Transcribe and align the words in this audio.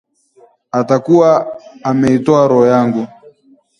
atakuwa 0.71 1.57
ameitoa 1.83 2.47
roho 2.47 2.65
yangu 2.67 3.07